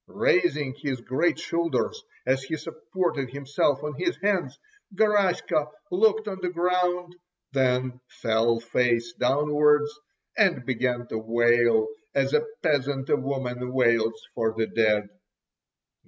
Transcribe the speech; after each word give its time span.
Raising 0.07 0.73
his 0.73 0.99
great 0.99 1.37
shoulders, 1.37 2.01
as 2.25 2.41
he 2.41 2.57
supported 2.57 3.29
himself 3.29 3.83
on 3.83 3.93
his 3.99 4.17
hands, 4.17 4.57
Garaska 4.95 5.67
looked 5.91 6.27
on 6.27 6.39
the 6.41 6.49
ground, 6.49 7.13
then 7.51 8.01
fell 8.07 8.59
face 8.59 9.13
downwards, 9.13 9.93
and 10.35 10.65
began 10.65 11.05
to 11.09 11.19
wail, 11.19 11.87
as 12.15 12.33
a 12.33 12.43
peasant 12.63 13.09
woman 13.15 13.71
wails 13.71 14.19
for 14.33 14.55
the 14.57 14.65
dead. 14.65 15.07